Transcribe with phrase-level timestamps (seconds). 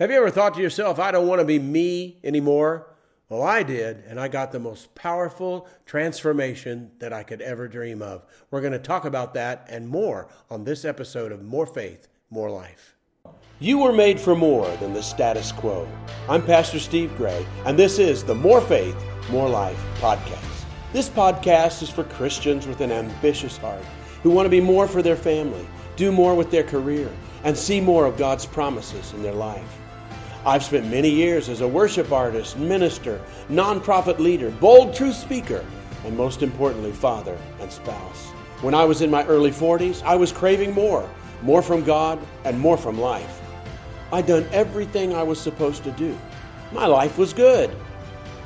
[0.00, 2.88] Have you ever thought to yourself, I don't want to be me anymore?
[3.28, 8.02] Well, I did, and I got the most powerful transformation that I could ever dream
[8.02, 8.26] of.
[8.50, 12.50] We're going to talk about that and more on this episode of More Faith, More
[12.50, 12.96] Life.
[13.60, 15.86] You were made for more than the status quo.
[16.28, 18.96] I'm Pastor Steve Gray, and this is the More Faith,
[19.30, 20.64] More Life podcast.
[20.92, 23.84] This podcast is for Christians with an ambitious heart
[24.24, 25.64] who want to be more for their family,
[25.94, 27.08] do more with their career,
[27.44, 29.78] and see more of God's promises in their life.
[30.46, 35.64] I've spent many years as a worship artist, minister, nonprofit leader, bold truth speaker,
[36.04, 38.26] and most importantly, father and spouse.
[38.60, 41.08] When I was in my early 40s, I was craving more
[41.44, 43.40] more from God and more from life.
[44.12, 46.16] I'd done everything I was supposed to do.
[46.72, 47.70] My life was good,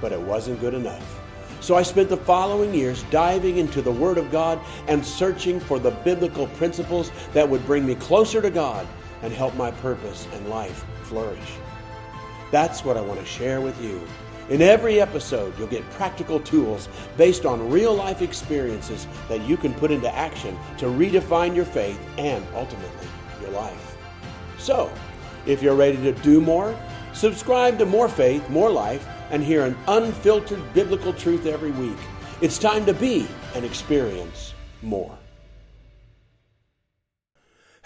[0.00, 1.20] but it wasn't good enough.
[1.60, 5.78] So I spent the following years diving into the Word of God and searching for
[5.78, 8.86] the biblical principles that would bring me closer to God
[9.22, 11.58] and help my purpose and life flourish.
[12.50, 14.00] That's what I want to share with you.
[14.48, 19.74] In every episode, you'll get practical tools based on real life experiences that you can
[19.74, 23.08] put into action to redefine your faith and ultimately
[23.42, 23.96] your life.
[24.58, 24.90] So,
[25.44, 26.74] if you're ready to do more,
[27.12, 31.98] subscribe to More Faith, More Life, and hear an unfiltered biblical truth every week.
[32.40, 35.18] It's time to be and experience more.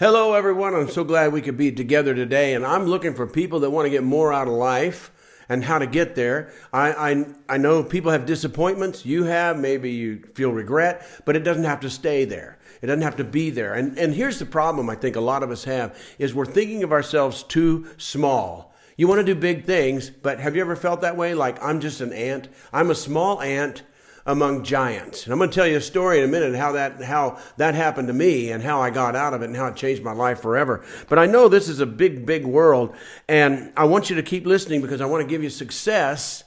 [0.03, 0.75] Hello, everyone.
[0.75, 3.85] I'm so glad we could be together today, and I'm looking for people that want
[3.85, 5.13] to get more out of life
[5.47, 6.51] and how to get there.
[6.73, 9.05] I, I, I know people have disappointments.
[9.05, 12.59] You have, maybe you feel regret, but it doesn't have to stay there.
[12.81, 13.75] It doesn't have to be there.
[13.75, 16.83] And, and here's the problem I think a lot of us have is we're thinking
[16.83, 18.75] of ourselves too small.
[18.97, 21.33] You want to do big things, but have you ever felt that way?
[21.33, 22.49] Like, I'm just an ant.
[22.73, 23.83] I'm a small ant
[24.25, 25.23] among giants.
[25.23, 27.75] And I'm going to tell you a story in a minute how that how that
[27.75, 30.13] happened to me and how I got out of it and how it changed my
[30.13, 30.83] life forever.
[31.09, 32.95] But I know this is a big big world
[33.27, 36.43] and I want you to keep listening because I want to give you success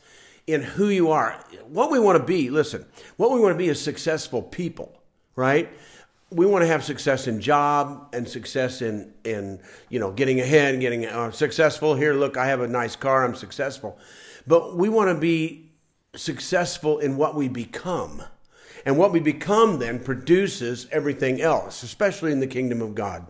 [0.46, 1.32] in who you are.
[1.66, 2.86] What we want to be, listen.
[3.16, 5.02] What we want to be is successful people,
[5.34, 5.68] right?
[6.30, 10.74] we want to have success in job and success in in you know getting ahead
[10.74, 13.96] and getting uh, successful here look i have a nice car i'm successful
[14.44, 15.65] but we want to be
[16.16, 18.22] successful in what we become.
[18.84, 23.26] And what we become then produces everything else, especially in the kingdom of God,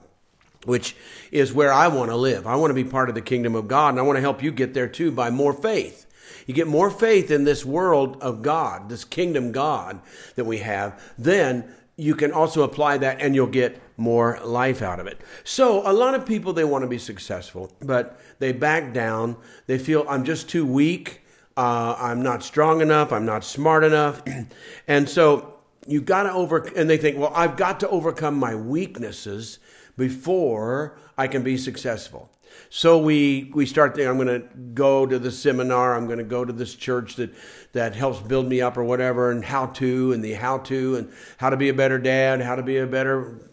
[0.64, 0.94] which
[1.32, 2.46] is where I want to live.
[2.46, 4.42] I want to be part of the kingdom of God, and I want to help
[4.42, 6.06] you get there too by more faith.
[6.46, 10.00] You get more faith in this world of God, this kingdom God
[10.36, 15.00] that we have, then you can also apply that and you'll get more life out
[15.00, 15.20] of it.
[15.44, 19.36] So, a lot of people they want to be successful, but they back down.
[19.66, 21.22] They feel I'm just too weak
[21.56, 24.22] uh, I'm not strong enough, I'm not smart enough.
[24.88, 25.54] and so
[25.86, 29.58] you got to over, and they think, well, I've got to overcome my weaknesses
[29.96, 32.30] before I can be successful.
[32.68, 34.10] So we we start there.
[34.10, 35.94] I'm going to go to the seminar.
[35.94, 37.34] I'm going to go to this church that
[37.72, 41.12] that helps build me up or whatever, and how to and the how to and
[41.36, 43.50] how to be a better dad, how to be a better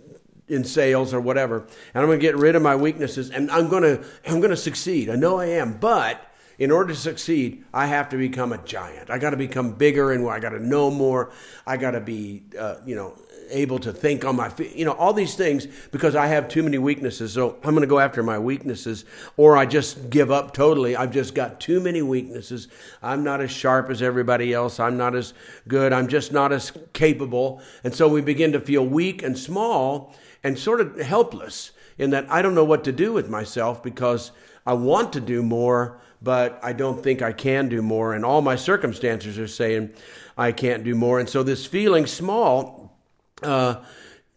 [0.48, 1.60] in sales or whatever.
[1.94, 4.52] And I'm going to get rid of my weaknesses, and I'm going to I'm going
[4.52, 5.10] to succeed.
[5.10, 9.10] I know I am, but in order to succeed, I have to become a giant.
[9.10, 11.32] I got to become bigger and I got to know more.
[11.66, 13.18] I got to be, uh, you know,
[13.50, 16.64] able to think on my feet, you know, all these things because I have too
[16.64, 17.34] many weaknesses.
[17.34, 19.06] So I'm going to go after my weaknesses
[19.38, 20.96] or I just give up totally.
[20.96, 22.68] I've just got too many weaknesses.
[23.02, 24.80] I'm not as sharp as everybody else.
[24.80, 25.34] I'm not as
[25.68, 25.94] good.
[25.94, 27.62] I'm just not as capable.
[27.84, 32.30] And so we begin to feel weak and small and sort of helpless in that
[32.30, 34.32] I don't know what to do with myself because
[34.66, 38.14] I want to do more but I don't think I can do more.
[38.14, 39.94] And all my circumstances are saying
[40.38, 41.20] I can't do more.
[41.20, 42.98] And so this feeling small
[43.44, 43.84] uh,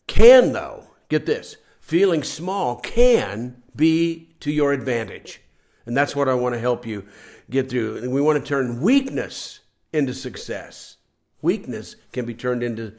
[0.06, 5.40] can, though, get this, feeling small can be to your advantage.
[5.86, 7.06] And that's what I want to help you
[7.48, 7.98] get through.
[7.98, 9.60] And we want to turn weakness
[9.92, 10.96] into success.
[11.40, 12.94] Weakness can be turned into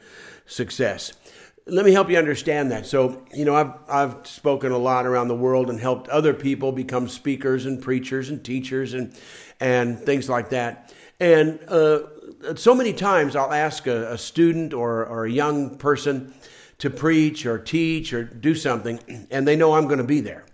[0.46, 1.12] success
[1.68, 2.86] let me help you understand that.
[2.86, 6.72] So, you know, I've, I've spoken a lot around the world and helped other people
[6.72, 9.14] become speakers and preachers and teachers and,
[9.60, 10.94] and things like that.
[11.20, 12.00] And uh,
[12.54, 16.32] so many times I'll ask a, a student or, or a young person
[16.78, 20.46] to preach or teach or do something, and they know I'm going to be there.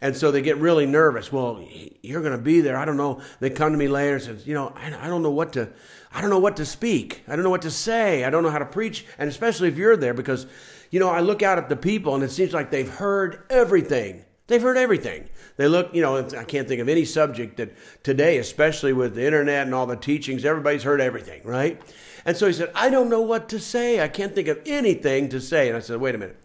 [0.00, 1.32] And so they get really nervous.
[1.32, 1.64] Well,
[2.02, 2.76] you're going to be there.
[2.76, 3.20] I don't know.
[3.40, 5.70] They come to me later and says, you know, I, I don't know what to,
[6.12, 7.22] I don't know what to speak.
[7.28, 8.24] I don't know what to say.
[8.24, 9.04] I don't know how to preach.
[9.18, 10.46] And especially if you're there, because,
[10.90, 14.24] you know, I look out at the people and it seems like they've heard everything.
[14.46, 15.28] They've heard everything.
[15.58, 19.26] They look, you know, I can't think of any subject that today, especially with the
[19.26, 21.80] internet and all the teachings, everybody's heard everything, right?
[22.24, 24.00] And so he said, I don't know what to say.
[24.00, 25.68] I can't think of anything to say.
[25.68, 26.42] And I said, wait a minute.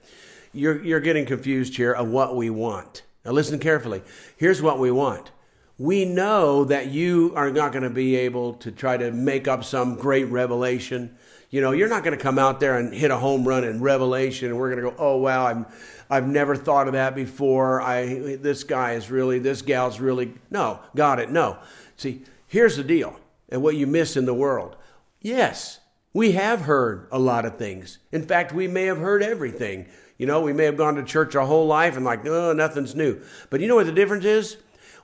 [0.52, 3.04] You're, you're getting confused here of what we want.
[3.24, 4.02] Now, listen carefully.
[4.36, 5.32] Here's what we want.
[5.78, 9.64] We know that you are not going to be able to try to make up
[9.64, 11.18] some great revelation.
[11.50, 13.82] You know, you're not going to come out there and hit a home run in
[13.82, 15.66] Revelation, and we're going to go, "Oh wow, I'm,
[16.10, 17.82] I've never thought of that before.
[17.82, 21.32] I, this guy is really, this gal's really." No, got it.
[21.32, 21.58] No.
[21.98, 24.76] See, here's the deal, and what you miss in the world.
[25.22, 25.80] Yes,
[26.14, 27.98] we have heard a lot of things.
[28.12, 29.88] In fact, we may have heard everything.
[30.18, 32.96] You know, we may have gone to church our whole life and like, oh, nothing's
[32.96, 33.20] new.
[33.50, 34.58] But you know what the difference is?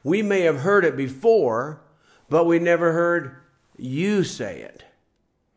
[0.04, 1.82] We may have heard it before,
[2.30, 3.36] but we never heard
[3.78, 4.84] you say it.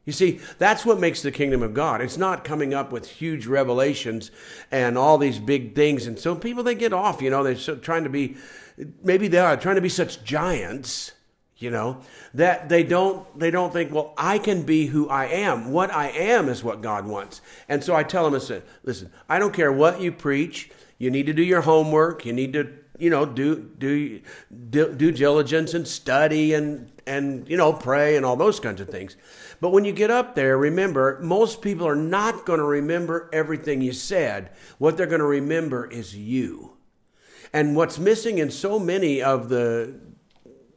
[0.04, 2.00] You see, that's what makes the kingdom of God.
[2.00, 4.32] It's not coming up with huge revelations
[4.72, 6.06] and all these big things.
[6.06, 8.36] And so people, they get off, you know, they're trying to be,
[9.04, 11.12] maybe they are trying to be such giants,
[11.58, 12.00] you know,
[12.34, 15.70] that they don't, they don't think, well, I can be who I am.
[15.70, 17.40] What I am is what God wants.
[17.68, 20.72] And so I tell them, said, listen, I don't care what you preach.
[20.98, 22.26] You need to do your homework.
[22.26, 24.20] You need to you know do do
[24.70, 28.88] do due diligence and study and and you know pray and all those kinds of
[28.88, 29.16] things.
[29.60, 33.80] But when you get up there remember most people are not going to remember everything
[33.80, 34.50] you said.
[34.78, 36.72] What they're going to remember is you.
[37.52, 39.94] And what's missing in so many of the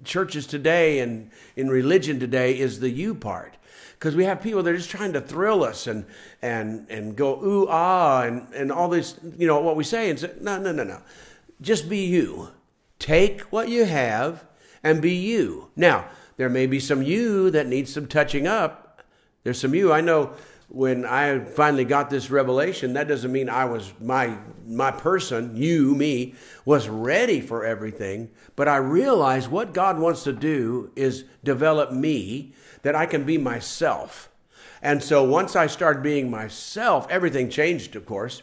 [0.03, 3.57] churches today and in religion today is the you part.
[3.93, 6.05] Because we have people that are just trying to thrill us and
[6.41, 10.19] and and go ooh ah and and all this you know what we say and
[10.19, 11.01] say no no no no
[11.61, 12.49] just be you.
[12.99, 14.45] Take what you have
[14.83, 15.69] and be you.
[15.75, 16.07] Now,
[16.37, 19.01] there may be some you that needs some touching up.
[19.43, 19.91] There's some you.
[19.91, 20.33] I know
[20.67, 24.37] when I finally got this revelation, that doesn't mean I was my
[24.67, 26.33] my person, you, me,
[26.65, 32.53] was ready for everything, but I realized what God wants to do is develop me
[32.81, 34.29] that I can be myself.
[34.81, 38.41] And so once I started being myself, everything changed, of course.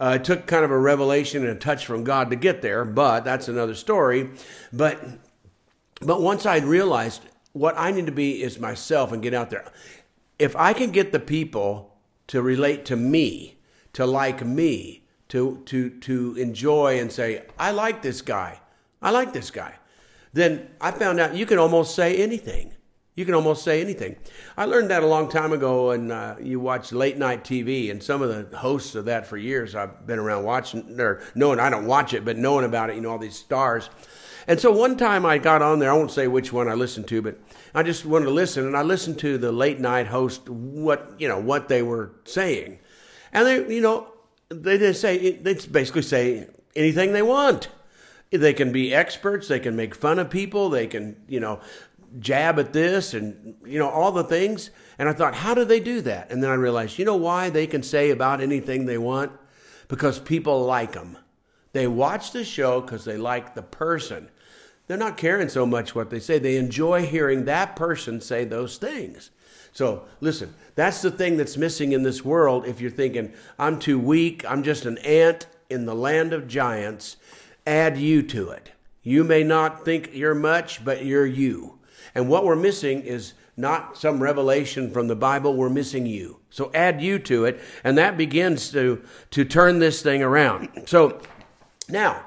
[0.00, 2.84] Uh, it took kind of a revelation and a touch from God to get there,
[2.84, 4.30] but that's another story.
[4.72, 5.00] But
[6.00, 9.64] but once I realized what I need to be is myself and get out there.
[10.38, 11.96] If I can get the people
[12.26, 13.58] to relate to me,
[13.92, 18.60] to like me, to to to enjoy and say, I like this guy.
[19.00, 19.76] I like this guy.
[20.32, 22.74] Then I found out you can almost say anything.
[23.16, 24.16] You can almost say anything.
[24.56, 28.02] I learned that a long time ago, and uh, you watch late night TV, and
[28.02, 29.76] some of the hosts of that for years.
[29.76, 31.60] I've been around watching or knowing.
[31.60, 32.96] I don't watch it, but knowing about it.
[32.96, 33.88] You know all these stars.
[34.48, 35.90] And so one time I got on there.
[35.90, 37.38] I won't say which one I listened to, but
[37.72, 41.28] I just wanted to listen, and I listened to the late night host what you
[41.28, 42.80] know what they were saying,
[43.32, 44.08] and they you know
[44.48, 47.68] they just say they basically say anything they want.
[48.30, 49.46] They can be experts.
[49.46, 50.68] They can make fun of people.
[50.68, 51.60] They can, you know,
[52.20, 54.70] jab at this and you know all the things.
[54.98, 56.30] And i thought how do they do that?
[56.30, 59.32] And then i realized you know why they can say about anything they want?
[59.88, 61.18] Because people like them
[61.72, 64.30] they watch the show because they like the person.
[64.86, 66.38] They're not caring so much what they say.
[66.38, 69.30] They enjoy hearing that person say those things.
[69.72, 73.98] So listen that's the thing that's missing in this world if you're thinking i'm too
[73.98, 77.16] weak i'm just an ant in the land of giants.
[77.66, 78.70] Add you to it.
[79.02, 81.78] You may not think you're much but you're you
[82.14, 86.40] and what we're missing is not some revelation from the Bible, we're missing you.
[86.50, 90.68] So add you to it, and that begins to, to turn this thing around.
[90.86, 91.20] So
[91.88, 92.24] now,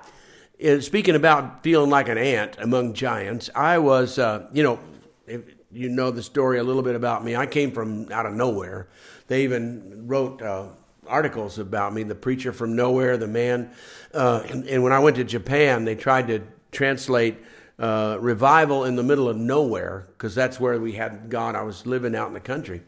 [0.80, 4.80] speaking about feeling like an ant among giants, I was, uh, you know,
[5.26, 8.34] if you know the story a little bit about me, I came from out of
[8.34, 8.88] nowhere.
[9.28, 10.68] They even wrote uh,
[11.06, 13.72] articles about me, the preacher from nowhere, the man.
[14.14, 17.38] Uh, and, and when I went to Japan, they tried to translate
[17.80, 21.56] uh, revival in the middle of nowhere, because that's where we had God.
[21.56, 22.82] I was living out in the country.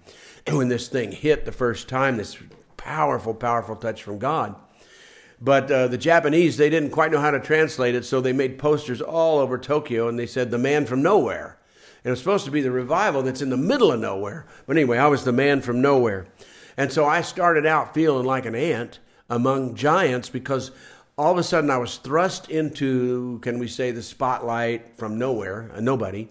[0.48, 2.38] And when this thing hit the first time, this
[2.78, 4.56] powerful, powerful touch from God.
[5.42, 8.60] But uh, the Japanese, they didn't quite know how to translate it, so they made
[8.60, 11.60] posters all over Tokyo, and they said, The man from nowhere.
[12.04, 14.46] And it was supposed to be the revival that's in the middle of nowhere.
[14.66, 16.28] But anyway, I was the man from nowhere.
[16.78, 20.72] And so I started out feeling like an ant among giants because
[21.20, 25.70] all of a sudden I was thrust into, can we say, the spotlight from nowhere,
[25.74, 26.30] a nobody.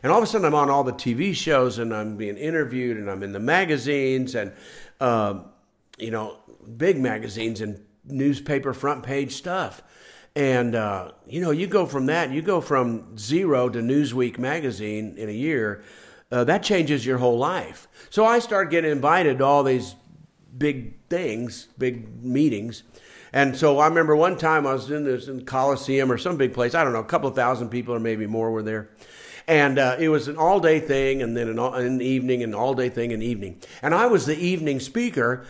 [0.00, 2.98] And all of a sudden I'm on all the TV shows and I'm being interviewed
[2.98, 4.52] and I'm in the magazines and,
[5.00, 5.40] uh,
[5.98, 6.36] you know,
[6.76, 9.82] big magazines and newspaper front page stuff.
[10.36, 15.16] And, uh, you know, you go from that, you go from zero to Newsweek magazine
[15.18, 15.82] in a year,
[16.30, 17.88] uh, that changes your whole life.
[18.08, 19.96] So I start getting invited to all these
[20.56, 22.84] big things, big meetings.
[23.32, 26.54] And so I remember one time I was in this in Coliseum or some big
[26.54, 26.74] place.
[26.74, 28.90] I don't know, a couple of thousand people or maybe more were there.
[29.46, 32.54] And uh, it was an all day thing, and then an, all, an evening, and
[32.54, 33.60] all day thing, and evening.
[33.80, 35.46] And I was the evening speaker,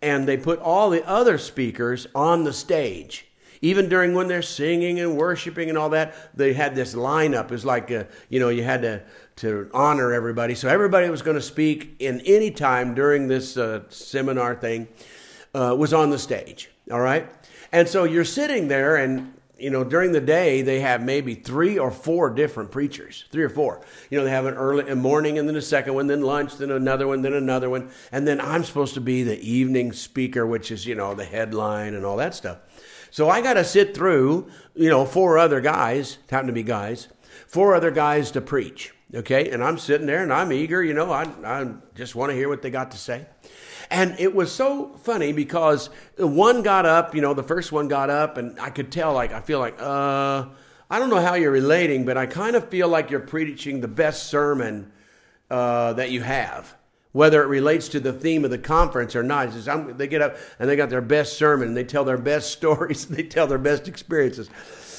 [0.00, 3.26] and they put all the other speakers on the stage
[3.62, 7.44] even during when they're singing and worshiping and all that, they had this lineup.
[7.44, 9.02] It was like, a, you know, you had to,
[9.36, 10.56] to honor everybody.
[10.56, 14.88] So everybody was going to speak in any time during this uh, seminar thing
[15.54, 16.70] uh, was on the stage.
[16.92, 17.28] All right.
[17.72, 21.78] And so you're sitting there and you know, during the day they have maybe three
[21.78, 23.80] or four different preachers, three or four.
[24.10, 26.56] You know, they have an early a morning and then a second one, then lunch,
[26.56, 30.44] then another one, then another one, and then I'm supposed to be the evening speaker,
[30.44, 32.58] which is you know the headline and all that stuff.
[33.12, 37.08] So I got to sit through, you know, four other guys, happen to be guys,
[37.46, 38.92] four other guys to preach.
[39.14, 42.36] Okay, and I'm sitting there and I'm eager, you know, I, I just want to
[42.36, 43.26] hear what they got to say.
[43.92, 48.08] And it was so funny because one got up, you know, the first one got
[48.08, 50.46] up, and I could tell, like, I feel like, uh,
[50.90, 53.88] I don't know how you're relating, but I kind of feel like you're preaching the
[53.88, 54.90] best sermon
[55.50, 56.74] uh, that you have,
[57.12, 59.52] whether it relates to the theme of the conference or not.
[59.52, 59.68] Just,
[59.98, 63.04] they get up and they got their best sermon, and they tell their best stories,
[63.06, 64.48] they tell their best experiences.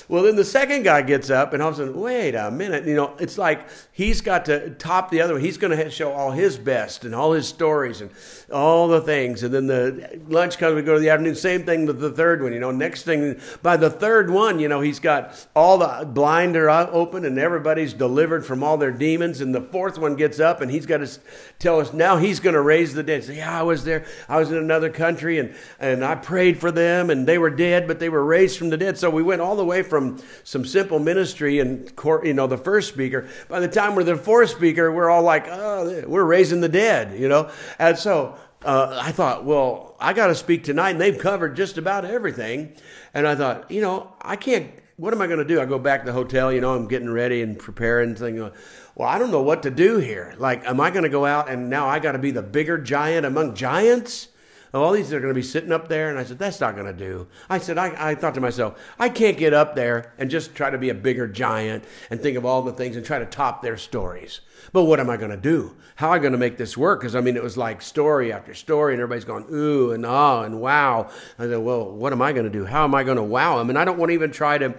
[0.07, 2.85] Well, then the second guy gets up, and all of a sudden, wait a minute.
[2.85, 5.41] You know, it's like he's got to top the other one.
[5.41, 8.09] He's going to show all his best and all his stories and
[8.51, 9.43] all the things.
[9.43, 11.35] And then the lunch comes, we go to the afternoon.
[11.35, 12.53] Same thing with the third one.
[12.53, 16.57] You know, next thing, by the third one, you know, he's got all the blind
[16.57, 19.41] are open and everybody's delivered from all their demons.
[19.41, 21.19] And the fourth one gets up, and he's got to
[21.59, 23.23] tell us now he's going to raise the dead.
[23.23, 24.05] Say, yeah, I was there.
[24.27, 27.87] I was in another country, and, and I prayed for them, and they were dead,
[27.87, 28.97] but they were raised from the dead.
[28.97, 31.91] So we went all the way from from some simple ministry and
[32.23, 33.27] you know the first speaker.
[33.47, 37.19] By the time we're the fourth speaker, we're all like, oh, we're raising the dead,
[37.19, 37.51] you know.
[37.77, 38.35] And so
[38.65, 42.75] uh, I thought, well, I got to speak tonight, and they've covered just about everything.
[43.13, 44.71] And I thought, you know, I can't.
[44.97, 45.61] What am I going to do?
[45.61, 48.51] I go back to the hotel, you know, I'm getting ready and preparing, thinking,
[48.95, 50.35] well, I don't know what to do here.
[50.37, 52.77] Like, am I going to go out and now I got to be the bigger
[52.77, 54.29] giant among giants?
[54.73, 56.09] All these are going to be sitting up there.
[56.09, 57.27] And I said, that's not going to do.
[57.49, 60.69] I said, I, I thought to myself, I can't get up there and just try
[60.69, 63.61] to be a bigger giant and think of all the things and try to top
[63.61, 64.41] their stories.
[64.71, 65.75] But what am I going to do?
[65.95, 67.01] How am I going to make this work?
[67.01, 70.41] Because I mean, it was like story after story, and everybody's going ooh and ah
[70.41, 71.11] and wow.
[71.37, 72.65] I said, well, what am I going to do?
[72.65, 73.69] How am I going to wow them?
[73.69, 74.75] And I don't want to even try to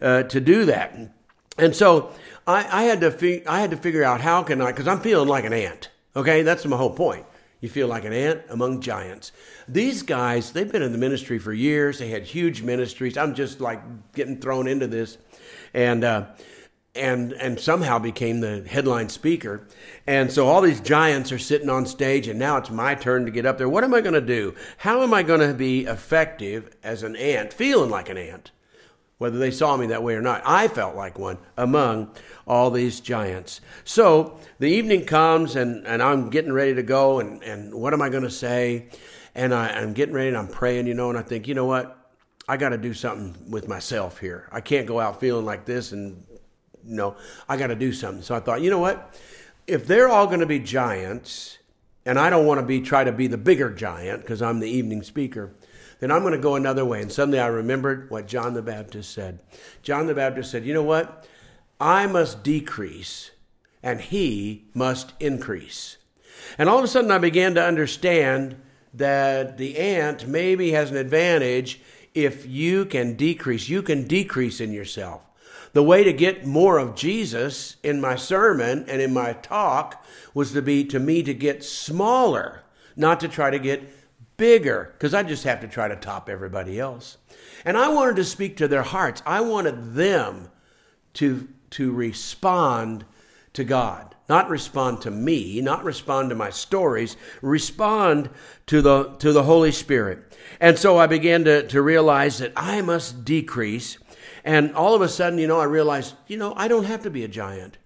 [0.00, 0.98] uh, to do that.
[1.58, 2.12] And so
[2.46, 5.00] I, I had to fi- I had to figure out how can I because I'm
[5.00, 5.90] feeling like an ant.
[6.16, 7.24] Okay, that's my whole point.
[7.60, 9.32] You feel like an ant among giants.
[9.66, 11.98] These guys, they've been in the ministry for years.
[11.98, 13.16] They had huge ministries.
[13.16, 13.80] I'm just like
[14.12, 15.16] getting thrown into this,
[15.72, 16.26] and uh,
[16.94, 19.66] and and somehow became the headline speaker.
[20.06, 23.30] And so all these giants are sitting on stage, and now it's my turn to
[23.30, 23.68] get up there.
[23.68, 24.54] What am I going to do?
[24.78, 28.50] How am I going to be effective as an ant, feeling like an ant?
[29.18, 30.42] Whether they saw me that way or not.
[30.44, 32.10] I felt like one among
[32.46, 33.60] all these giants.
[33.84, 38.02] So the evening comes, and, and I'm getting ready to go, and, and what am
[38.02, 38.88] I going to say?
[39.34, 41.64] And I, I'm getting ready, and I'm praying, you know, and I think, you know
[41.64, 41.92] what?
[42.48, 44.48] I got to do something with myself here.
[44.52, 46.24] I can't go out feeling like this, and,
[46.84, 47.16] you know,
[47.48, 48.22] I got to do something.
[48.22, 49.18] So I thought, you know what?
[49.66, 51.58] If they're all going to be giants,
[52.04, 54.68] and I don't want to be try to be the bigger giant because I'm the
[54.68, 55.52] evening speaker
[56.00, 57.00] then I'm going to go another way.
[57.00, 59.40] And suddenly I remembered what John the Baptist said.
[59.82, 61.26] John the Baptist said, You know what?
[61.80, 63.30] I must decrease
[63.82, 65.98] and he must increase.
[66.58, 68.56] And all of a sudden I began to understand
[68.94, 71.80] that the ant maybe has an advantage
[72.14, 73.68] if you can decrease.
[73.68, 75.22] You can decrease in yourself.
[75.72, 80.52] The way to get more of Jesus in my sermon and in my talk was
[80.52, 82.62] to be to me to get smaller,
[82.96, 83.82] not to try to get
[84.36, 87.18] bigger because I just have to try to top everybody else.
[87.64, 89.22] And I wanted to speak to their hearts.
[89.26, 90.50] I wanted them
[91.14, 93.04] to, to respond
[93.54, 98.28] to God, not respond to me, not respond to my stories, respond
[98.66, 100.36] to the, to the Holy Spirit.
[100.60, 103.98] And so I began to, to realize that I must decrease.
[104.44, 107.10] And all of a sudden, you know, I realized, you know, I don't have to
[107.10, 107.78] be a giant.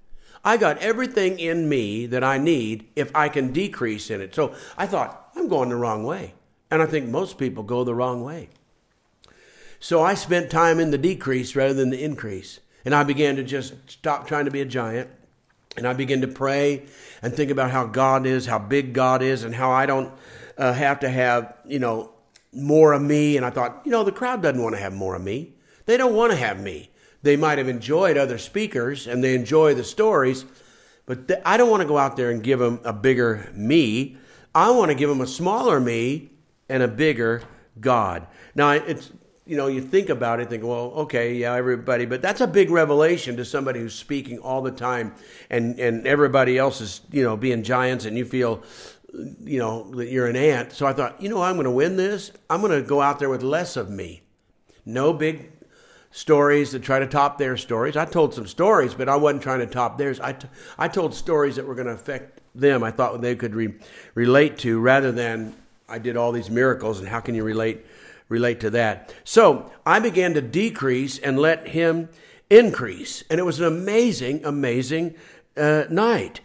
[0.45, 4.35] I got everything in me that I need if I can decrease in it.
[4.35, 6.35] So I thought, I'm going the wrong way.
[6.71, 8.49] And I think most people go the wrong way.
[9.81, 12.61] So I spent time in the decrease rather than the increase.
[12.85, 15.11] And I began to just stop trying to be a giant.
[15.77, 16.85] And I began to pray
[17.23, 20.13] and think about how God is, how big God is, and how I don't
[20.59, 22.13] uh, have to have, you know,
[22.53, 23.37] more of me.
[23.37, 25.55] And I thought, you know, the crowd doesn't want to have more of me.
[25.87, 26.91] They don't want to have me.
[27.23, 30.45] They might have enjoyed other speakers and they enjoy the stories,
[31.05, 34.17] but th- I don't want to go out there and give them a bigger me.
[34.55, 36.30] I want to give them a smaller me
[36.71, 37.43] and a bigger
[37.81, 38.27] God.
[38.55, 39.11] Now, it's
[39.47, 42.71] you know, you think about it, think, well, okay, yeah, everybody, but that's a big
[42.71, 45.13] revelation to somebody who's speaking all the time,
[45.51, 48.63] and and everybody else is you know being giants, and you feel,
[49.43, 50.73] you know, that you're an ant.
[50.73, 52.31] So I thought, you know, I'm going to win this.
[52.49, 54.23] I'm going to go out there with less of me,
[54.85, 55.51] No big
[56.13, 57.97] stories to try to top their stories.
[57.97, 60.21] I told some stories, but I wasn't trying to top theirs.
[60.21, 60.49] I, t-
[60.79, 62.83] I told stories that were going to affect them.
[62.83, 63.75] I thought they could re-
[64.15, 65.55] relate to rather than
[65.91, 67.85] I did all these miracles and how can you relate
[68.29, 69.13] relate to that?
[69.25, 72.09] So I began to decrease and let him
[72.49, 75.15] increase, and it was an amazing, amazing
[75.57, 76.41] uh, night.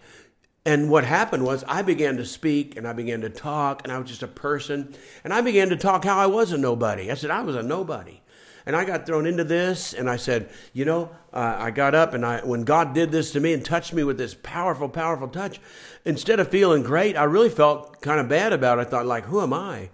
[0.66, 4.00] And what happened was I began to speak and I began to talk, and I
[4.00, 7.12] was just a person, and I began to talk how I was a nobody.
[7.12, 8.20] I said I was a nobody.
[8.66, 12.16] And I got thrown into this, and I said, you know, uh, I got up,
[12.16, 15.28] and I, when God did this to me and touched me with this powerful, powerful
[15.28, 15.62] touch,
[16.04, 18.82] instead of feeling great, I really felt kind of bad about it.
[18.82, 19.92] I thought, like, who am I?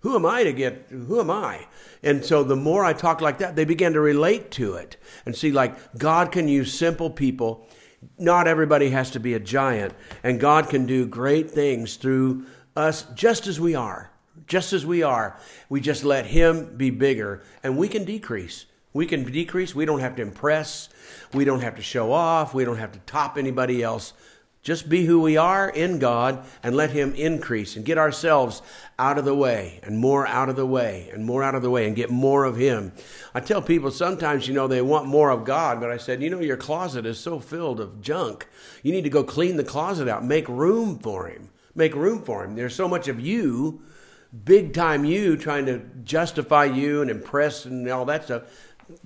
[0.00, 1.66] Who am I to get, who am I?
[2.04, 5.34] And so the more I talked like that, they began to relate to it and
[5.34, 7.66] see, like, God can use simple people.
[8.18, 13.04] Not everybody has to be a giant, and God can do great things through us
[13.14, 14.11] just as we are
[14.46, 15.38] just as we are.
[15.68, 18.66] We just let Him be bigger and we can decrease.
[18.92, 19.74] We can decrease.
[19.74, 20.88] We don't have to impress.
[21.32, 22.52] We don't have to show off.
[22.52, 24.12] We don't have to top anybody else.
[24.62, 28.62] Just be who we are in God and let Him increase and get ourselves
[28.96, 31.70] out of the way and more out of the way and more out of the
[31.70, 32.92] way and get more of Him.
[33.34, 36.30] I tell people sometimes, you know, they want more of God, but I said, you
[36.30, 38.46] know, your closet is so filled of junk.
[38.84, 41.48] You need to go clean the closet out, make room for Him.
[41.74, 42.54] Make room for Him.
[42.54, 43.82] There's so much of you
[44.44, 48.42] big time you trying to justify you and impress and all that stuff.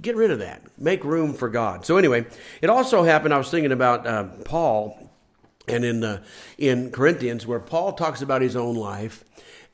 [0.00, 0.62] Get rid of that.
[0.78, 1.84] Make room for God.
[1.84, 2.26] So anyway,
[2.60, 3.34] it also happened.
[3.34, 5.10] I was thinking about uh, Paul,
[5.68, 6.22] and in the
[6.58, 9.24] in Corinthians, where Paul talks about his own life,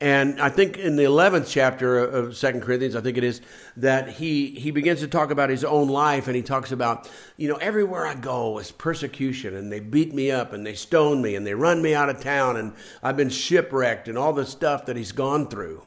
[0.02, 3.40] and I think in the 11th chapter of Second Corinthians, I think it is,
[3.76, 7.46] that he, he begins to talk about his own life and he talks about, you
[7.46, 11.36] know, everywhere I go is persecution and they beat me up and they stone me
[11.36, 14.86] and they run me out of town and I've been shipwrecked and all the stuff
[14.86, 15.86] that he's gone through.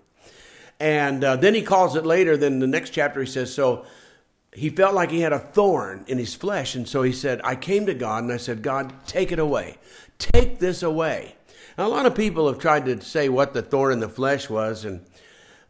[0.80, 3.86] And uh, then he calls it later, then the next chapter he says, so
[4.54, 6.76] he felt like he had a thorn in his flesh.
[6.76, 9.76] And so he said, I came to God and I said, God, take it away.
[10.20, 11.36] Take this away.
[11.78, 14.50] Now, a lot of people have tried to say what the thorn in the flesh
[14.50, 15.06] was, and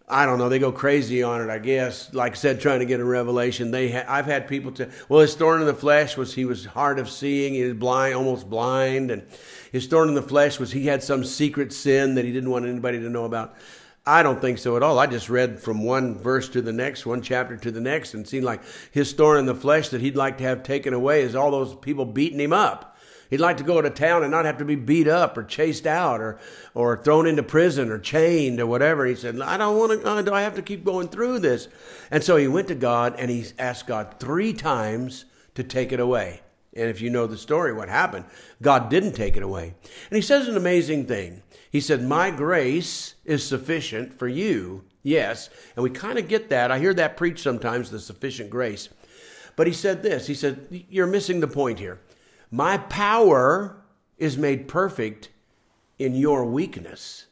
[0.08, 0.50] I don't know.
[0.50, 2.14] They go crazy on it, I guess.
[2.14, 3.72] Like I said, trying to get a revelation.
[3.72, 4.92] They, ha- I've had people to.
[5.10, 7.56] Well, his thorn in the flesh was he was hard of seeing.
[7.56, 9.24] He was blind, almost blind, and
[9.72, 12.66] his thorn in the flesh was he had some secret sin that he didn't want
[12.66, 13.56] anybody to know about.
[14.06, 15.00] I don't think so at all.
[15.00, 18.28] I just read from one verse to the next, one chapter to the next, and
[18.28, 21.34] seemed like his thorn in the flesh that he'd like to have taken away is
[21.34, 22.95] all those people beating him up.
[23.30, 25.88] He'd like to go to town and not have to be beat up or chased
[25.88, 26.40] out or,
[26.74, 29.06] or thrown into prison or chained or whatever.
[29.06, 31.68] He said, I don't want to, uh, do I have to keep going through this?
[32.12, 36.00] And so he went to God and he asked God three times to take it
[36.00, 36.42] away.
[36.76, 38.26] And if you know the story, what happened?
[38.62, 39.74] God didn't take it away.
[40.10, 41.42] And he says an amazing thing.
[41.72, 44.84] He said, My grace is sufficient for you.
[45.02, 45.50] Yes.
[45.76, 46.72] And we kind of get that.
[46.72, 48.90] I hear that preached sometimes, the sufficient grace.
[49.56, 52.00] But he said this He said, You're missing the point here.
[52.56, 53.76] My power
[54.18, 55.28] is made perfect
[56.00, 57.26] in your weakness,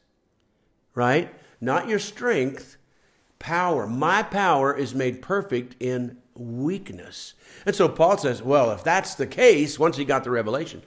[0.96, 1.34] right?
[1.62, 2.76] Not your strength,
[3.40, 3.88] power.
[3.88, 7.36] My power is made perfect in weakness.
[7.66, 10.84] And so Paul says, well, if that's the case, once he got the revelation,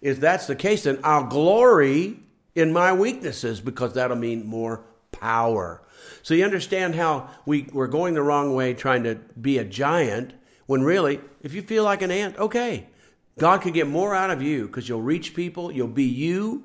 [0.00, 2.20] if that's the case, then I'll glory
[2.54, 5.82] in my weaknesses because that'll mean more power.
[6.22, 10.34] So you understand how we, we're going the wrong way trying to be a giant
[10.66, 12.86] when really, if you feel like an ant, okay.
[13.40, 16.62] God can get more out of you because you'll reach people, you'll be you,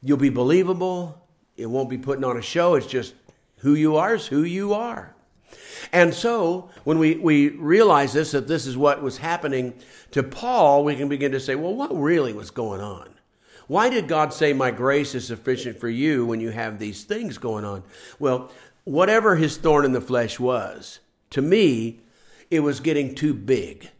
[0.00, 1.20] you'll be believable.
[1.56, 3.14] It won't be putting on a show, it's just
[3.58, 5.12] who you are is who you are.
[5.92, 9.74] And so, when we, we realize this, that this is what was happening
[10.12, 13.08] to Paul, we can begin to say, well, what really was going on?
[13.66, 17.38] Why did God say, My grace is sufficient for you when you have these things
[17.38, 17.82] going on?
[18.20, 18.52] Well,
[18.84, 22.00] whatever his thorn in the flesh was, to me,
[22.52, 23.90] it was getting too big,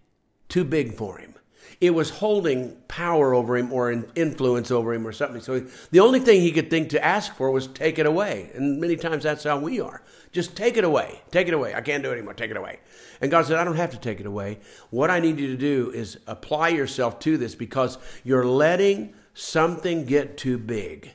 [0.49, 1.32] too big for him
[1.83, 5.41] it was holding power over him or influence over him or something.
[5.41, 8.53] So the only thing he could think to ask for was take it away.
[8.55, 10.01] And many times that's how we are.
[10.31, 11.21] Just take it away.
[11.33, 11.75] Take it away.
[11.75, 12.35] I can't do it anymore.
[12.35, 12.79] Take it away.
[13.21, 14.61] And God said, I don't have to take it away.
[14.91, 20.05] What I need you to do is apply yourself to this because you're letting something
[20.05, 21.11] get too big.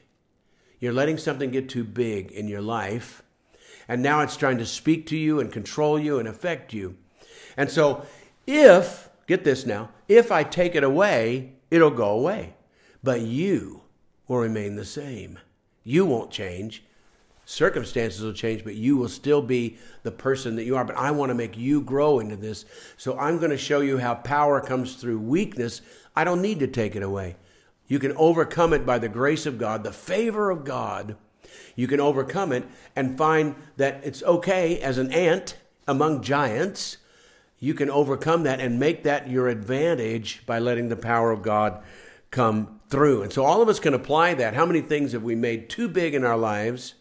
[0.82, 3.23] You're letting something get too big in your life.
[3.88, 6.97] And now it's trying to speak to you and control you and affect you.
[7.56, 8.06] And so
[8.45, 12.55] if get this now, if I take it away, it'll go away.
[13.03, 13.81] But you
[14.27, 15.39] will remain the same.
[15.83, 16.83] You won't change.
[17.45, 20.83] Circumstances will change, but you will still be the person that you are.
[20.83, 22.65] But I want to make you grow into this.
[22.97, 25.81] So I'm going to show you how power comes through weakness.
[26.13, 27.37] I don't need to take it away.
[27.87, 31.15] You can overcome it by the grace of God, the favor of God.
[31.75, 35.55] You can overcome it and find that it's okay as an ant
[35.87, 36.97] among giants,
[37.60, 41.82] you can overcome that and make that your advantage by letting the power of God
[42.30, 43.24] come through.
[43.24, 44.54] And so all of us can apply that.
[44.54, 46.96] How many things have we made too big in our lives?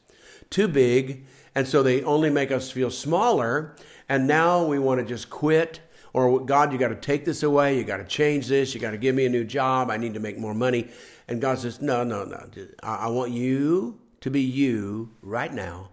[0.50, 1.26] Too big.
[1.54, 3.76] And so they only make us feel smaller.
[4.08, 5.80] And now we want to just quit.
[6.12, 7.76] Or, God, you got to take this away.
[7.76, 8.74] You got to change this.
[8.74, 9.90] You got to give me a new job.
[9.90, 10.88] I need to make more money.
[11.28, 12.48] And God says, No, no, no.
[12.82, 15.90] I want you to be you right now.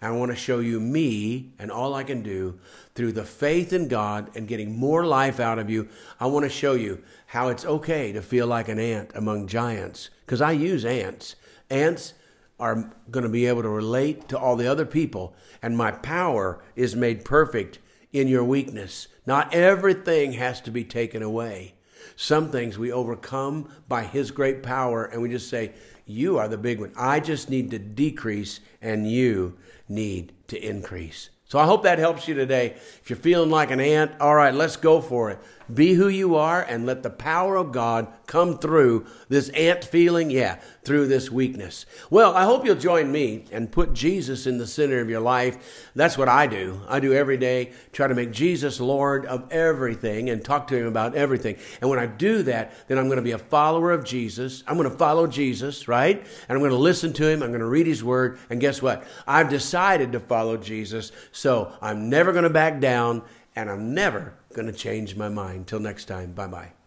[0.00, 2.58] I want to show you me and all I can do
[2.94, 5.88] through the faith in God and getting more life out of you.
[6.20, 10.10] I want to show you how it's okay to feel like an ant among giants
[10.24, 11.34] because I use ants.
[11.68, 12.14] Ants
[12.60, 16.60] are going to be able to relate to all the other people, and my power
[16.74, 17.78] is made perfect
[18.12, 19.08] in your weakness.
[19.26, 21.74] Not everything has to be taken away.
[22.16, 25.72] Some things we overcome by His great power, and we just say,
[26.08, 26.92] You are the big one.
[26.96, 29.58] I just need to decrease, and you
[29.90, 31.28] need to increase.
[31.44, 32.70] So I hope that helps you today.
[33.02, 35.38] If you're feeling like an ant, all right, let's go for it.
[35.72, 40.30] Be who you are and let the power of God come through this ant feeling,
[40.30, 41.86] yeah, through this weakness.
[42.10, 45.90] Well, I hope you'll join me and put Jesus in the center of your life.
[45.96, 46.80] That's what I do.
[46.86, 50.86] I do every day, try to make Jesus Lord of everything and talk to him
[50.86, 51.56] about everything.
[51.80, 54.62] And when I do that, then I'm going to be a follower of Jesus.
[54.66, 56.18] I'm going to follow Jesus, right?
[56.20, 57.42] And I'm going to listen to him.
[57.42, 58.38] I'm going to read his word.
[58.50, 59.04] And guess what?
[59.26, 61.10] I've decided to follow Jesus.
[61.32, 63.22] So I'm never going to back down
[63.56, 65.66] and I'm never going to change my mind.
[65.66, 66.77] Till next time, bye bye.